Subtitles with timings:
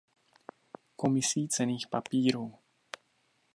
[0.95, 2.55] Komisí cenných papírů.